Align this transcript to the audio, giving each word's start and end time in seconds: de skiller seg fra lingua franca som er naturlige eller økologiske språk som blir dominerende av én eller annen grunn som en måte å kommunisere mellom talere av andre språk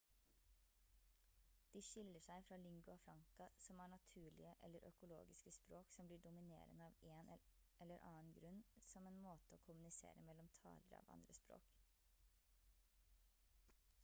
de 1.73 1.81
skiller 1.87 2.21
seg 2.27 2.45
fra 2.45 2.57
lingua 2.61 2.93
franca 3.01 3.47
som 3.65 3.81
er 3.83 3.91
naturlige 3.91 4.53
eller 4.67 4.87
økologiske 4.89 5.51
språk 5.57 5.93
som 5.97 6.09
blir 6.11 6.23
dominerende 6.23 6.87
av 6.89 7.05
én 7.15 7.29
eller 7.85 8.07
annen 8.11 8.31
grunn 8.39 8.61
som 8.93 9.09
en 9.11 9.19
måte 9.27 9.59
å 9.59 9.61
kommunisere 9.69 10.23
mellom 10.31 10.49
talere 10.65 10.97
av 11.03 11.13
andre 11.19 11.37
språk 11.43 11.77